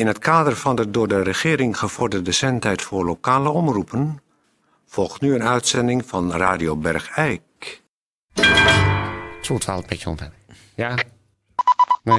[0.00, 4.22] In het kader van de door de regering gevorderde zendtijd voor lokale omroepen
[4.86, 7.82] volgt nu een uitzending van Radio Bergijk.
[8.32, 10.38] Het voelt wel een beetje onwennig.
[10.74, 10.94] Ja?
[12.02, 12.18] Nee?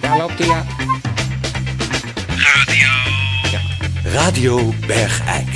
[0.00, 0.64] Ja, loopt die ja?
[4.04, 5.55] Radio Bergijk.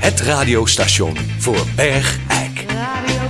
[0.00, 2.64] Het radiostation voor Bergijk.
[2.68, 3.20] Radio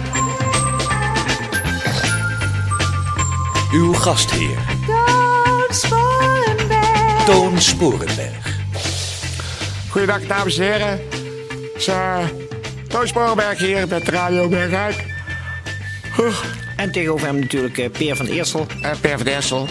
[3.73, 7.25] Uw gastheer, Toon Sporenberg.
[7.25, 8.59] Toon Sporenberg.
[9.88, 11.01] Goeiedag, dames en heren.
[11.78, 11.92] Zo,
[12.89, 15.05] Toon Sporenberg hier met Radio Bergijk.
[16.77, 18.66] En tegenover hem natuurlijk eh, Peer van Eersel.
[18.83, 19.69] Uh, per van Dersel.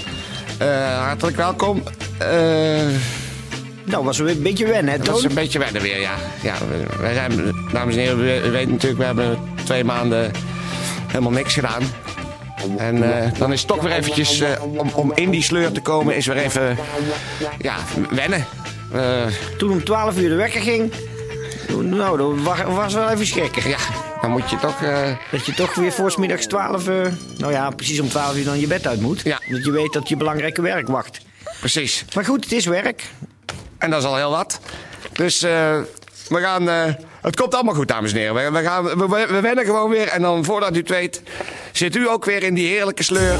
[0.57, 1.83] Eh, hartelijk welkom.
[2.17, 2.87] Eh,
[3.89, 6.15] Nou, was een beetje wennen, hè, dat is een beetje wennen weer, ja.
[6.41, 6.55] ja
[6.99, 10.31] wij zijn, dames en heren, we we weten natuurlijk, we hebben twee maanden
[11.07, 11.81] helemaal niks gedaan.
[12.77, 15.81] En eh, dan is het toch weer eventjes, eh, om, om in die sleur te
[15.81, 16.77] komen, is weer even,
[17.61, 17.75] ja,
[18.09, 18.45] wennen.
[18.93, 19.25] Eh,
[19.57, 20.91] Toen om 12 uur de wekker ging.
[21.81, 23.69] Nou, dat wa- was wel even schrikken.
[23.69, 23.77] ja,
[24.21, 24.79] dan moet je toch,
[25.31, 28.59] Dat je toch weer voor middags 12 uur, nou ja, precies om 12 uur dan
[28.59, 29.21] je bed uit moet.
[29.23, 29.39] Ja.
[29.49, 31.19] Dat je weet dat je belangrijke werk wacht.
[31.59, 32.05] precies.
[32.15, 33.03] Maar goed, het is werk.
[33.79, 34.59] En dat is al heel wat.
[35.13, 35.79] Dus eh,
[36.29, 36.69] we gaan.
[36.69, 38.53] eh, het komt allemaal goed, dames en heren.
[38.53, 40.07] We, gaan, we, we wennen gewoon weer.
[40.07, 41.21] En dan, voordat u het weet,
[41.71, 43.37] zit u ook weer in die heerlijke sleur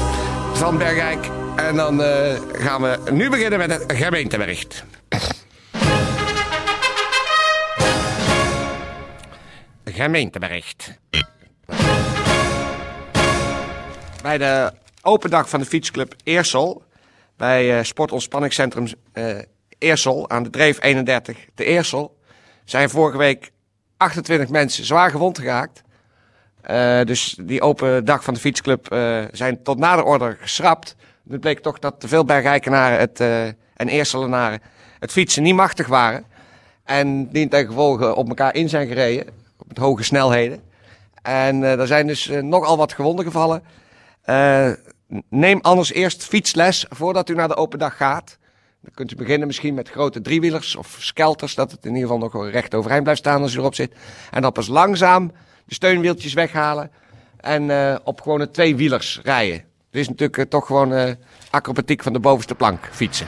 [0.52, 1.28] van Bergijk.
[1.56, 4.84] En dan eh, gaan we nu beginnen met het gemeentebericht.
[9.84, 10.98] Gemeentebericht.
[14.22, 16.82] Bij de open dag van de fietsclub Eersel,
[17.36, 19.38] bij eh Sportontspanningscentrum eh
[19.80, 22.16] Eersel aan de Dreef 31 te Eersel,
[22.64, 23.50] zijn vorige week
[23.96, 25.82] 28 mensen zwaar gewond geraakt.
[26.60, 30.96] Eh, dus die open dag van de fietsclub eh, zijn tot nader order geschrapt.
[31.28, 34.60] Het bleek toch dat te veel Bergijkenaren het, eh, en Eerselenaren
[34.98, 36.24] het fietsen niet machtig waren.
[36.84, 39.26] En die ten gevolge op elkaar in zijn gereden,
[39.56, 40.60] op hoge snelheden.
[41.22, 43.62] En er zijn dus nogal wat gewonden gevallen.
[45.28, 48.38] Neem anders eerst fietsles voordat u naar de open dag gaat.
[48.82, 52.28] Dan kunt u beginnen misschien met grote driewielers of skelters, dat het in ieder geval
[52.28, 53.94] nog recht overeind blijft staan als u erop zit.
[54.30, 55.32] En dan pas langzaam
[55.64, 56.90] de steunwieltjes weghalen
[57.36, 59.56] en eh, op gewone tweewielers rijden.
[59.56, 61.12] Het is natuurlijk eh, toch gewoon eh,
[61.50, 63.26] acrobatiek van de bovenste plank fietsen.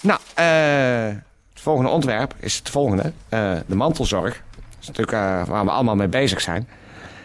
[0.00, 3.12] Nou, het volgende ontwerp is het volgende.
[3.66, 4.42] de mantelzorg.
[4.54, 6.68] Dat is natuurlijk waar we allemaal mee bezig zijn.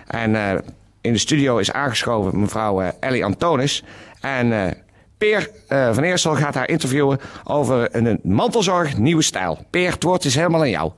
[0.07, 0.61] En
[1.01, 3.83] in de studio is aangeschoven mevrouw eh, Ellie Antonis.
[4.21, 4.71] En eh,
[5.19, 9.65] Peer eh, van Eersel gaat haar interviewen over een mantelzorg nieuwe stijl.
[9.69, 10.91] Peer, het woord is helemaal aan jou.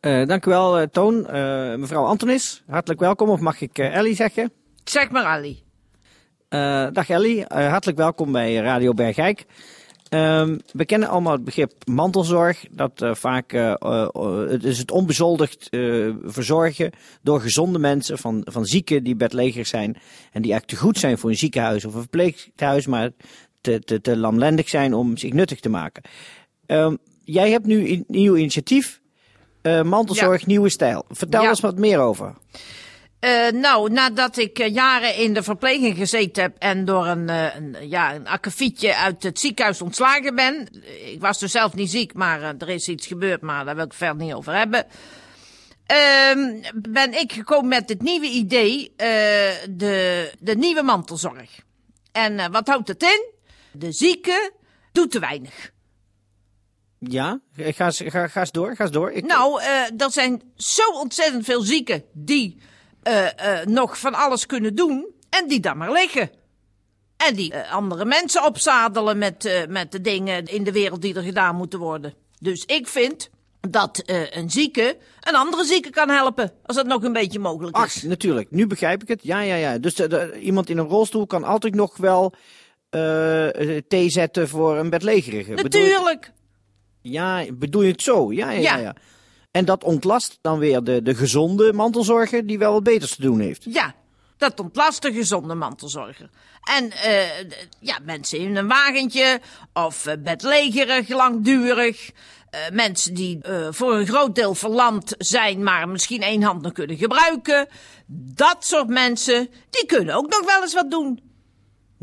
[0.00, 1.26] Eh dank u wel, eh, Toon.
[1.80, 3.28] Mevrouw Antonis, hartelijk welkom.
[3.28, 4.52] Of mag ik Ellie zeggen?
[4.84, 5.44] Zeg maar.
[6.48, 9.44] Eh, dag Ellie, hartelijk welkom bij Radio Bergijk.
[10.08, 12.64] Ehm, we kennen allemaal het begrip mantelzorg.
[12.70, 14.08] Dat eh, vaak eh, eh,
[14.48, 15.68] het is het onbezoldigd
[16.24, 16.90] verzorgen
[17.22, 19.96] door gezonde mensen, van, van zieken die bedlegerig zijn.
[20.32, 23.10] En die eigenlijk te goed zijn voor een ziekenhuis of een verpleeghuis, maar
[23.60, 26.02] te, te, te lamlendig zijn om zich nuttig te maken.
[26.66, 29.00] Ehm, jij hebt nu een nieuw initiatief,
[29.84, 31.04] mantelzorg nieuwe stijl.
[31.08, 31.48] Vertel Ja.
[31.48, 32.34] eens wat meer over.
[33.24, 37.54] Eh, nou, nadat ik eh, jaren in de verpleging gezeten heb en door een, eh,
[37.54, 40.68] een, ja, een akkefietje uit het ziekenhuis ontslagen ben.
[41.12, 43.92] Ik was dus zelf niet ziek, maar er is iets gebeurd, maar daar wil ik
[43.92, 44.86] verder niet over hebben.
[45.86, 48.92] Ehm, ben ik gekomen met het nieuwe idee,
[49.70, 51.50] de, de nieuwe mantelzorg.
[52.12, 53.30] En wat houdt het in?
[53.72, 54.52] De zieke
[54.92, 55.70] doet te weinig.
[56.98, 59.10] Ja, ga, eens- ga, ga eens door, ga eens door.
[59.12, 59.62] Ik, Nou,
[59.96, 62.60] er zijn zo ontzettend veel zieken die
[63.04, 66.30] eh, eh, nog van alles kunnen doen en die dan maar liggen.
[67.16, 71.22] En die eh, andere mensen opzadelen met, met de dingen in de wereld die er
[71.22, 72.14] gedaan moeten worden.
[72.40, 73.30] Dus ik vind
[73.60, 77.86] dat een zieke een andere zieke kan helpen, als dat nog een beetje mogelijk Ach,
[77.86, 78.02] is.
[78.02, 78.50] natuurlijk.
[78.50, 79.22] Nu begrijp ik het.
[79.22, 79.78] Ja, ja, ja.
[79.78, 80.00] Dus
[80.40, 82.34] iemand in een rolstoel kan altijd nog wel
[83.88, 85.54] thee zetten voor een bedlegerige.
[85.54, 86.32] Bedoel Natuurlijk.
[87.02, 88.32] ja, bedoel je het zo?
[88.32, 88.76] Ja, ja, ja.
[88.76, 88.82] Ja.
[88.82, 88.94] ja.
[89.54, 93.40] En dat ontlast dan weer de, de gezonde mantelzorger die wel wat beters te doen
[93.40, 93.64] heeft.
[93.68, 93.94] Ja,
[94.36, 96.30] dat ontlast de gezonde mantelzorger.
[96.76, 99.40] En d- ja, mensen in een wagentje
[99.72, 102.10] of eh, bedlegerig, langdurig.
[102.50, 103.38] eh, mensen die
[103.70, 107.68] voor een groot deel verlamd zijn, maar misschien één hand nog kunnen gebruiken.
[108.34, 111.20] Dat soort mensen, die kunnen ook nog wel eens wat doen.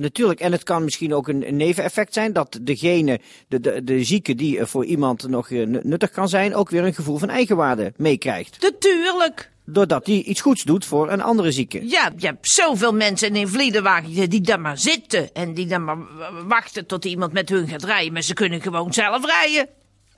[0.02, 4.04] Natuurlijk, en het kan misschien ook een, een neveneffect zijn dat degene, de, de, de
[4.04, 7.30] zieke die voor iemand nog eh, nu- nuttig kan zijn, ook weer een gevoel van
[7.30, 8.62] eigenwaarde meekrijgt.
[8.62, 9.50] Natuurlijk.
[9.66, 11.88] Doordat hij iets goeds doet voor een andere zieke.
[11.90, 15.34] Ja, je hebt zoveel mensen in een vliedenwagen die daar maar zitten.
[15.34, 15.98] En die dan maar
[16.48, 18.14] wachten tot iemand met hun gaat rijden.
[18.14, 19.68] Maar ze kunnen gewoon zelf rijden.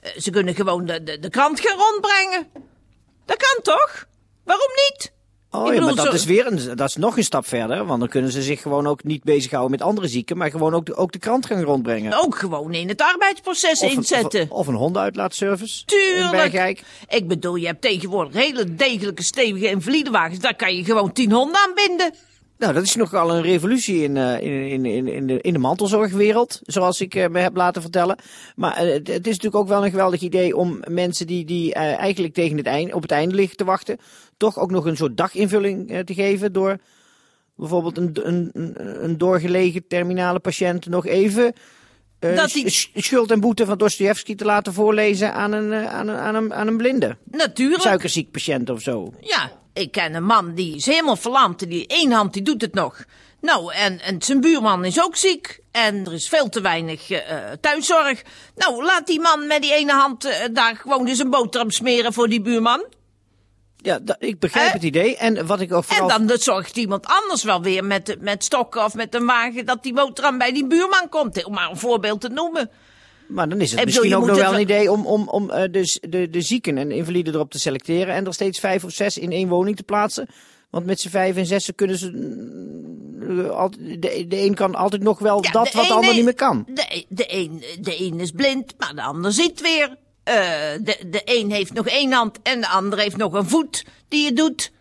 [0.00, 2.46] Eh, Ze kunnen gewoon de, de, de krant gaan rondbrengen.
[3.24, 4.06] Dat kan toch?
[4.44, 5.12] Waarom niet?
[5.54, 7.84] Oh ja, maar dat zo- is weer een, dat is nog een stap verder.
[7.86, 10.86] Want dan kunnen ze zich gewoon ook niet bezighouden met andere zieken, maar gewoon ook
[10.86, 12.22] de, ook de krant gaan rondbrengen.
[12.22, 14.42] Ook gewoon in het arbeidsproces Of een, inzetten.
[14.42, 15.84] of, of een hondenuitlaatservice.
[15.84, 16.82] Tuurlijk.
[17.08, 20.38] Ik bedoel, je hebt tegenwoordig hele degelijke, stevige invalidewagens.
[20.38, 22.14] Daar kan je gewoon tien honden aan binden.
[22.58, 25.58] Nou, dat is nogal een revolutie in, eh, in, in, in, in, de, in de
[25.58, 28.18] mantelzorgwereld, zoals ik eh, me heb laten vertellen.
[28.56, 32.34] Maar eh, het, is natuurlijk ook wel een geweldig idee om mensen die, die eigenlijk
[32.34, 33.98] tegen het eind, op het einde liggen te wachten,
[34.36, 36.78] toch ook nog een soort daginvulling te geven door
[37.56, 38.50] bijvoorbeeld een, een,
[39.04, 41.52] een, doorgelegen terminale patiënt nog even
[42.18, 46.34] Dat die- schuld en boete van Dostoevsky te laten voorlezen aan een, aan een, aan
[46.34, 47.82] een, aan een blinde Natuurlijk.
[47.82, 49.12] suikerziek patiënt of zo.
[49.20, 51.68] Ja, ik ken een man die is helemaal verlamd.
[51.68, 53.04] Die één hand die doet het nog.
[53.40, 55.60] Nou, en, en zijn buurman is ook ziek.
[55.70, 58.22] En er is veel te weinig eh, thuiszorg.
[58.54, 62.12] Nou, laat die man met die ene hand eh, daar gewoon eens een boterham smeren
[62.12, 62.84] voor die buurman.
[63.76, 65.16] Ja, ik begrijp het idee.
[65.16, 66.10] En wat ik ook vooral...
[66.10, 69.82] En dan zorgt iemand anders wel weer met, met stokken of met een wagen dat
[69.82, 71.44] die boterham bij die buurman komt.
[71.44, 72.70] Om maar een voorbeeld te noemen.
[73.28, 75.50] Maar dan is het misschien je ook nog het wel een idee om, om, om
[75.50, 78.14] eh, de, de, de zieken en invaliden erop te selecteren.
[78.14, 80.26] En er steeds vijf of zes in één woning te plaatsen.
[80.70, 83.50] Want met z'n vijf en zessen kunnen ze.
[83.52, 86.24] altijd- De, de een kan altijd nog wel Ja, dat de wat de ander niet
[86.24, 86.64] meer kan.
[86.68, 89.96] De, de, een, de een is blind, maar de ander ziet weer.
[90.24, 90.34] Eh,
[90.82, 94.26] de, de een heeft nog één hand en de ander heeft nog een voet die
[94.26, 94.72] het doet.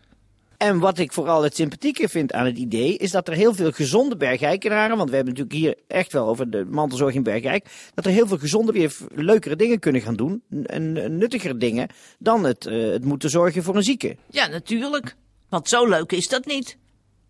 [0.58, 3.72] En wat ik vooral het sympathieke vind aan het idee, is dat er heel veel
[3.72, 8.06] gezonde bergijkenaren, want we hebben natuurlijk hier echt wel over de mantelzorg in Bergijk, dat
[8.06, 11.88] er heel veel gezonde weer leukere dingen kunnen gaan doen, en nuttigere dingen,
[12.20, 14.16] dan het, eh, het moeten zorgen voor een zieke.
[14.30, 15.16] Ja, natuurlijk.
[15.50, 16.78] Want zo leuk is dat niet.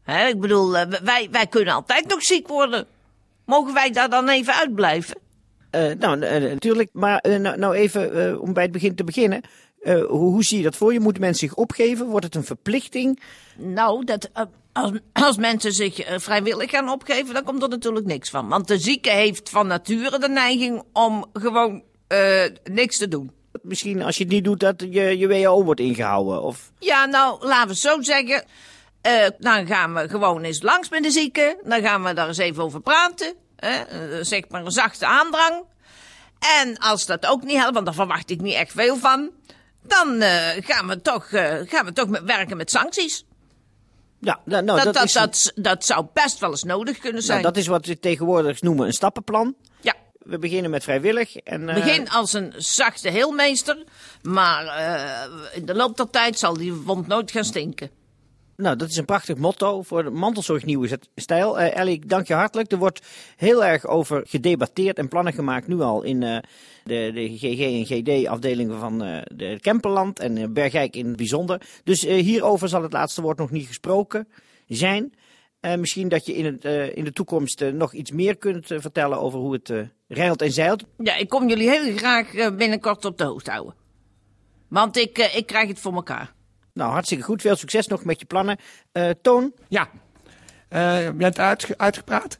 [0.04, 2.86] Hè, ik bedoel, eh, wij, wij kunnen altijd nog ziek worden.
[3.46, 5.18] Mogen wij daar dan even uitblijven?
[5.70, 6.90] Eh, nou, natuurlijk.
[6.92, 9.42] Maar nou, nou even om bij het begin te beginnen.
[9.84, 11.00] Eh, hoe, hoe zie je dat voor je?
[11.00, 12.08] Moeten mensen zich opgeven?
[12.08, 13.20] Wordt het een verplichting?
[13.58, 14.44] Nou, dat, eh,
[14.74, 18.48] als, als mensen zich eh, vrijwillig gaan opgeven, dan komt er natuurlijk niks van.
[18.48, 21.84] Want de zieke heeft van nature de neiging om gewoon
[22.64, 23.32] niks te doen.
[23.62, 26.42] Misschien als je het niet doet, dat je, je WHO wordt ingehouden.
[26.42, 28.44] Of, Ja, nou, laten we het zo zeggen.
[29.40, 31.58] Dan gaan we gewoon eens langs met de zieke.
[31.64, 33.34] Dan gaan we daar eens even over praten.
[34.22, 35.64] Zeg maar een zachte aandrang.
[36.62, 39.32] En als dat ook niet helpt, want daar verwacht ik niet echt veel van.
[39.88, 43.26] Dan eh, gaan, we toch, eh, gaan we toch met, werken met sancties.
[44.20, 47.22] ja, nou, nou, dat, dat, dat, is, dat, dat, zou best wel eens nodig kunnen
[47.22, 47.42] zijn.
[47.42, 49.56] nou, dat is wat we tegenwoordig noemen een stappenplan.
[49.82, 51.36] Ja, We beginnen met vrijwillig.
[51.36, 53.84] En, eh, begin als een zachte heelmeester.
[54.22, 54.66] Maar
[55.54, 57.90] in de loop der tijd zal die wond nooit gaan stinken.
[58.56, 61.60] Nou, dat is een prachtig motto voor de mantelzorg nieuwe zet- stijl.
[61.60, 62.72] Eh Ellie, ik dank je hartelijk.
[62.72, 63.02] Er wordt
[63.36, 66.38] heel erg over gedebatteerd en plannen gemaakt nu al in eh,
[66.84, 71.62] de, de GG en GD afdelingen van eh, de Kemperland en Bergijk in het bijzonder.
[71.84, 74.28] Dus hierover zal het laatste woord nog niet gesproken
[74.68, 75.14] zijn.
[75.78, 76.66] Misschien dat je in, het,
[76.96, 79.74] in de toekomst nog iets meer kunt vertellen over hoe het
[80.08, 80.84] rijlt en zeilt.
[80.98, 83.74] Ja, ik kom jullie heel graag binnenkort op de hoogte houden.
[84.68, 86.33] Want ik, ik krijg het voor elkaar.
[86.74, 87.42] Nou, hartstikke goed.
[87.42, 88.58] Veel succes nog met je plannen.
[88.92, 89.90] Eh, Toon, Ja.
[90.70, 92.38] Eh, je bent uitge- uitgepraat?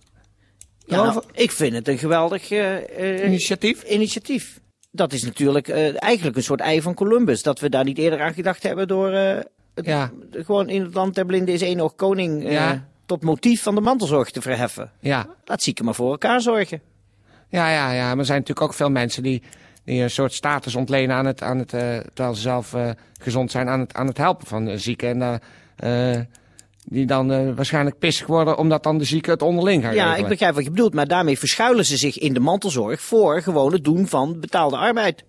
[0.86, 3.84] ja, nou, ik vind het een geweldig eh, Initiatief?
[3.84, 4.60] initiatief.
[4.92, 7.44] Dat is natuurlijk eigenlijk een soort ei van Columbus.
[7.44, 9.50] Dat we daar niet eerder aan gedacht hebben door het-
[9.86, 10.12] Ja.
[10.32, 12.88] gewoon in het land der blinden is één oog koning Ja.
[13.06, 14.92] tot motief van de mantelzorg te verheffen.
[15.00, 15.28] Ja.
[15.46, 16.82] Laat zieken maar voor elkaar zorgen.
[17.50, 18.08] Ja, ja, ja.
[18.10, 19.44] Maar er zijn natuurlijk ook veel mensen die,
[19.86, 22.90] die een soort status ontlenen aan het, aan het eh, terwijl ze zelf eh,
[23.22, 25.22] gezond zijn, aan het, aan het helpen van eh, zieken.
[25.22, 25.42] En
[26.86, 30.56] die dan waarschijnlijk pissig worden omdat dan de zieken het onderling gaan Ja, ik begrijp
[30.56, 34.08] wat je bedoelt, maar daarmee verschuilen ze zich in de mantelzorg voor gewoon het doen
[34.08, 35.24] van betaalde arbeid.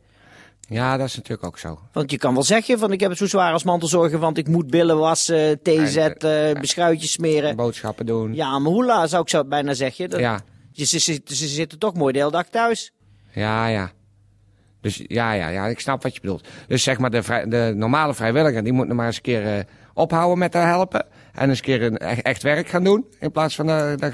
[0.68, 1.78] Ja, dat is natuurlijk ook zo.
[1.92, 4.49] Want je kan wel zeggen van ik heb het zo zwaar als mantelzorger, want ik
[4.49, 7.56] moet billen wassen, thee En, zetten, beschuitjes smeren.
[7.56, 8.34] Boodschappen doen.
[8.34, 10.11] Ja, maar hoela zou ik zo bijna zeggen.
[10.11, 10.40] Dat- ja.
[10.73, 12.92] Ze, ze, ze zitten toch mooi de hele dag thuis.
[13.32, 13.92] Ja, ja.
[14.85, 16.49] Dus ja, ja, ja, ik snap wat je bedoelt.
[16.69, 19.47] Dus zeg maar, de, vrij- de normale vrijwilliger, die moet nog maar eens een keer
[19.57, 19.64] eh,
[19.95, 21.07] ophouden met haar helpen.
[21.33, 23.07] En eens een keer een echt, echt werk gaan doen.
[23.21, 24.12] In plaats van eh, dat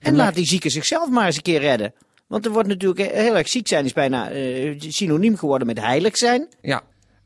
[0.00, 1.92] En laat die zieken zichzelf maar eens een keer redden.
[2.26, 6.16] Want er wordt natuurlijk heel erg ziek zijn is bijna eh, synoniem geworden met heilig
[6.16, 6.48] zijn.
[6.60, 6.80] Ja.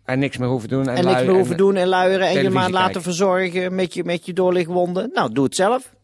[0.04, 0.88] En niks meer hoeven doen.
[0.88, 3.94] En, En, niks meer hoeven en- doen en luieren en je maar laten verzorgen met
[3.94, 5.10] je, met je doorlichtwonden.
[5.12, 5.94] Nou, doe het zelf.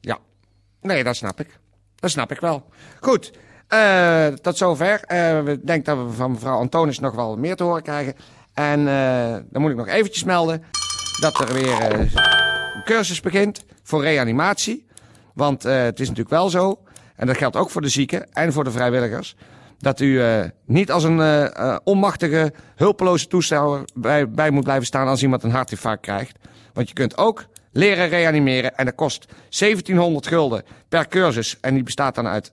[0.00, 0.18] Ja.
[0.80, 1.58] Nee, dat snap ik.
[1.96, 2.64] Dat snap ik wel.
[3.00, 3.32] Goed,
[3.74, 5.00] eh, tot zover.
[5.04, 8.14] Eh, we denken dat we van mevrouw Antonis nog wel meer te horen krijgen.
[8.52, 10.62] En eh, dan moet ik nog eventjes melden
[11.20, 12.10] dat er weer een
[12.84, 14.86] cursus begint voor reanimatie.
[15.34, 16.78] Want het is natuurlijk wel zo,
[17.16, 19.36] en dat geldt ook voor de zieken en voor de vrijwilligers,
[19.78, 20.22] dat u
[20.64, 21.50] niet als een
[21.84, 26.38] onmachtige, hulpeloze toesteller bij, bij moet blijven staan als iemand een hartinfarct krijgt.
[26.72, 29.26] Want je kunt ook leren reanimeren en dat kost
[29.58, 31.58] 1700 gulden per cursus.
[31.60, 32.52] En die bestaat dan uit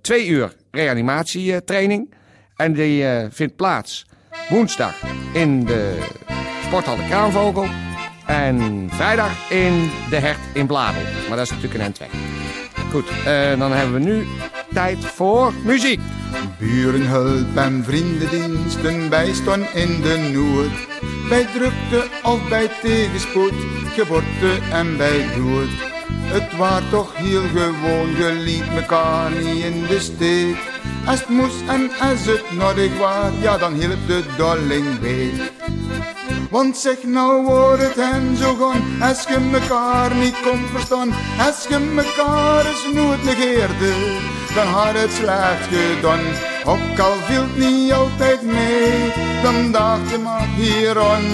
[0.00, 2.14] twee uur reanimatietraining.
[2.56, 4.06] En die eh, vindt plaats
[4.48, 4.94] woensdag
[5.32, 5.98] in de
[6.66, 7.66] sporthal de Kraanvogel.
[8.26, 11.02] En vrijdag in de Hert in Bladel.
[11.28, 12.10] Maar dat is natuurlijk een eind weg.
[12.90, 14.26] Goed, eh, dan hebben we nu
[14.72, 16.00] tijd voor muziek.
[16.58, 20.96] Burenhulp en vriendendiensten bijstaan in de nood.
[21.28, 23.54] Bij drukte of bij tegenspoed,
[23.94, 25.95] geboorte en bij dood.
[26.08, 30.56] Het was toch heel gewoon, je liet mekaar niet in de steek.
[31.06, 35.52] Als het moest en als het nodig was, ja dan hielp de dolling beet.
[36.50, 41.10] Want zeg nou wordt het hen zo gaan, als je mekaar niet kon verstaan,
[41.46, 43.92] als je mekaar eens nooit negeerde,
[44.54, 46.24] dan had het slecht gedaan.
[46.64, 51.24] Ook al viel niet altijd mee, dan dacht je maar hieraan.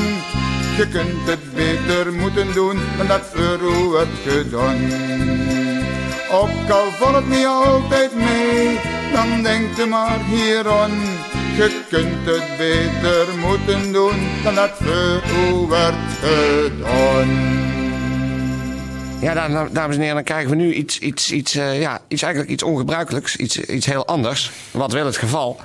[0.77, 4.81] Je kunt het beter moeten doen, dan dat wordt gedaan.
[6.31, 8.81] Ook al valt het niet altijd mee,
[9.13, 10.91] dan denk je maar hieraan.
[11.57, 15.21] Je kunt het beter moeten doen, dan dat u
[15.53, 17.61] wordt gedaan.
[19.21, 22.01] Ja, da- da- dames en heren, dan krijgen we nu iets, iets, iets, eh, ja,
[22.09, 24.51] iets eigenlijk iets ongebruikelijks, iets, iets heel anders.
[24.71, 25.61] Wat wel het geval.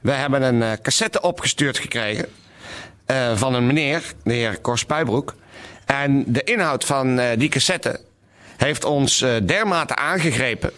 [0.00, 2.26] We hebben een eh, cassette opgestuurd gekregen
[3.06, 4.78] eh, van een meneer, de heer Cor.
[5.84, 8.00] En de inhoud van eh, die cassette
[8.56, 10.70] heeft ons eh, dermate aangegrepen.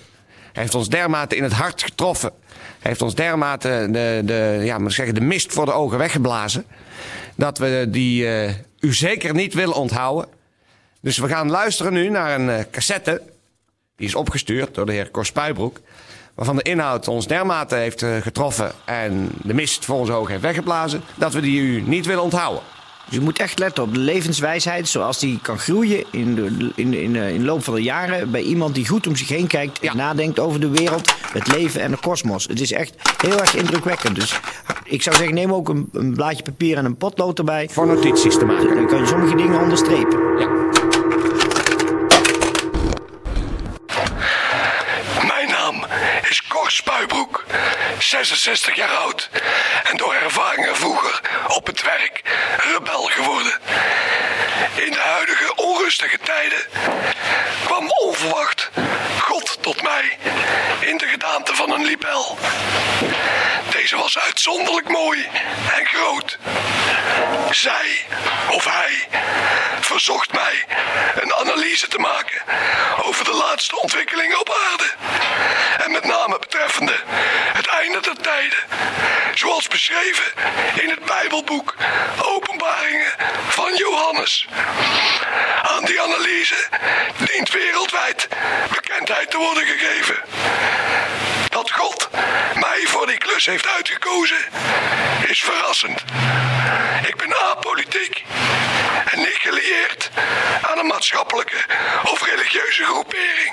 [0.52, 2.32] Heeft ons dermate in het hart getroffen.
[2.78, 6.64] Heeft ons dermate de, de, ja, ik zeggen, de mist voor de ogen weggeblazen.
[7.34, 8.26] Dat we die
[8.80, 10.28] u zeker niet willen onthouden.
[11.00, 13.22] Dus we gaan luisteren nu naar een cassette.
[13.96, 15.80] Die is opgestuurd door de heer Cor Spuibroek.
[16.38, 20.42] Waarvan de inhoud ons dermate heeft eh, getroffen en de mist voor onze ogen heeft
[20.42, 21.02] weggeblazen.
[21.14, 22.62] Dat we die u niet willen onthouden.
[23.04, 26.94] Dus je moet echt letten op de levenswijsheid zoals die kan groeien in de, in,
[26.94, 28.30] in, de- in de loop van de jaren.
[28.30, 29.90] Bij iemand die goed om zich heen kijkt Ja.
[29.90, 32.44] en nadenkt over de wereld, het leven en de kosmos.
[32.46, 34.14] Het is echt heel erg indrukwekkend.
[34.14, 34.40] Dus
[34.84, 37.68] ik zou zeggen, neem ook een, een blaadje papier en een potlood erbij.
[37.72, 38.74] Voor notities te maken.
[38.74, 40.18] Dan kan je sommige dingen onderstrepen.
[40.38, 40.48] Ja.
[45.26, 45.84] Mijn naam
[46.28, 47.44] is Cor Spuibroek,
[47.98, 49.30] 66 jaar oud
[49.90, 52.22] en door ervaringen vroeger op het werk
[52.72, 53.52] rebel geworden.
[54.84, 56.58] In de huidige onrustige tijden
[57.64, 58.70] kwam onverwacht
[59.20, 60.18] God tot mij
[60.80, 62.38] in de gedaante van een libel.
[63.70, 65.28] Deze was uitzonderlijk mooi
[65.78, 66.38] en groot.
[67.50, 68.06] Zij
[68.50, 69.08] of hij
[69.80, 70.64] verzocht mij
[71.14, 72.42] een analyse te maken
[73.02, 74.90] over de laatste ontwikkelingen op aarde.
[75.84, 76.94] En met name betreffende
[77.52, 78.58] het einde der tijden.
[79.34, 80.32] Zoals beschreven
[80.82, 81.74] in het Bijbelboek
[82.22, 83.12] Openbaringen
[83.48, 84.46] van Johannes.
[85.88, 86.68] Die analyse
[87.18, 88.28] dient wereldwijd
[88.70, 90.16] bekendheid te worden gegeven.
[91.48, 92.08] Dat God
[92.54, 94.36] mij voor die klus heeft uitgekozen
[95.26, 96.04] is verrassend.
[97.06, 98.24] Ik ben apolitiek
[99.10, 100.10] en niet gelieerd
[100.62, 101.56] aan een maatschappelijke
[102.04, 103.52] of religieuze groepering.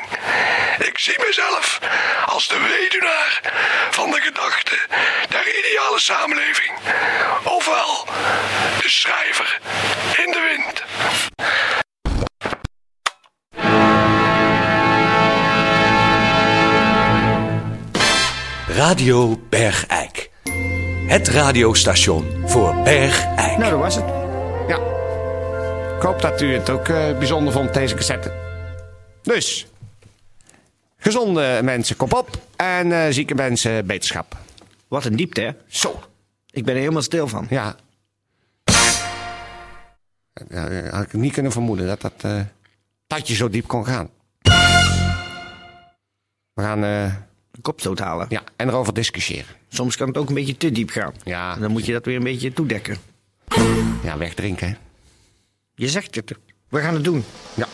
[0.79, 1.79] Ik zie mezelf
[2.25, 3.41] als de weduwnaar
[3.89, 4.77] van de gedachte
[5.29, 6.71] der ideale samenleving.
[7.43, 8.07] Ofwel
[18.85, 20.29] Radio Bergijk.
[21.07, 23.57] Het radiostation voor Bergijk.
[23.57, 24.05] Nou, dat was het.
[24.67, 24.77] Ja.
[25.95, 28.33] Ik hoop dat u het ook eh, bijzonder vond, deze cassette.
[29.21, 29.67] Dus,
[30.97, 34.37] gezonde mensen kop op en eh, zieke mensen beterschap.
[34.87, 35.51] Wat een diepte, hè?
[35.67, 35.99] Zo,
[36.49, 37.47] Ik ben er helemaal stil van.
[37.49, 37.75] ja.
[40.49, 42.41] Ja, eh, had ik niet kunnen vermoeden dat dat, eh,
[43.07, 44.09] dat je zo diep kon gaan.
[46.53, 47.13] We gaan eh,
[47.61, 48.25] kopstoot halen.
[48.29, 49.55] ja, en erover discussiëren.
[49.69, 51.13] Soms kan het ook een beetje te diep gaan.
[51.23, 51.55] Ja.
[51.55, 52.97] En dan moet je dat weer een beetje toedekken.
[54.03, 54.67] Ja, wegdrinken.
[54.67, 54.75] hè.
[55.75, 56.33] Je zegt het.
[56.69, 57.23] We gaan het doen.
[57.53, 57.67] Ja.